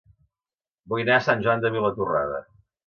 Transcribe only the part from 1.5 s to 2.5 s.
de Vilatorrada